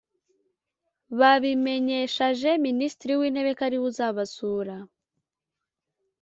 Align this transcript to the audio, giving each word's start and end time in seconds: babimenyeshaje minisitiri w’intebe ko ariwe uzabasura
babimenyeshaje 1.19 2.49
minisitiri 2.65 3.13
w’intebe 3.19 3.51
ko 3.57 3.61
ariwe 3.67 3.85
uzabasura 3.91 4.75